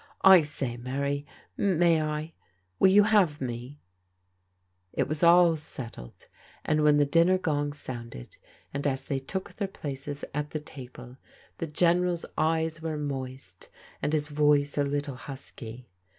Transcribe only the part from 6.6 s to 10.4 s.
and when the dinner gong sounded and as they took their places